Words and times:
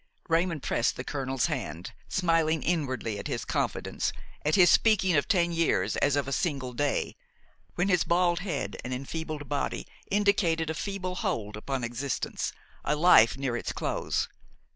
Raymon 0.27 0.61
pressed 0.61 0.95
the 0.95 1.03
colonel's 1.03 1.45
hand, 1.45 1.93
smiling 2.07 2.63
inwardly 2.63 3.19
at 3.19 3.27
his 3.27 3.45
confidence, 3.45 4.11
at 4.43 4.55
his 4.55 4.67
speaking 4.71 5.15
of 5.15 5.27
ten 5.27 5.51
years 5.51 5.95
as 5.97 6.15
of 6.15 6.27
a 6.27 6.31
single 6.33 6.73
day, 6.73 7.15
when 7.75 7.87
his 7.87 8.03
bald 8.03 8.39
head 8.39 8.77
and 8.83 8.95
enfeebled 8.95 9.47
body 9.47 9.85
indicated 10.09 10.71
a 10.71 10.73
feeble 10.73 11.13
hold 11.13 11.55
upon 11.55 11.83
existence, 11.83 12.51
a 12.83 12.95
life 12.95 13.37
near 13.37 13.55
its 13.55 13.71
close. 13.71 14.27